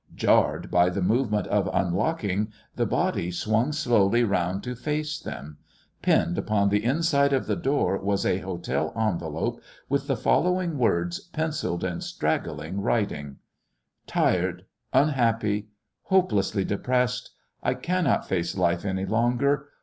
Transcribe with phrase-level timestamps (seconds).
[0.15, 5.57] Jarred by the movement of unlocking, the body swung slowly round to face them....
[6.01, 11.19] Pinned upon the inside of the door was a hotel envelope with the following words
[11.19, 13.35] pencilled in straggling writing:
[14.07, 15.67] "Tired unhappy
[16.05, 17.29] hopelessly depressed....
[17.61, 19.69] I cannot face life any longer....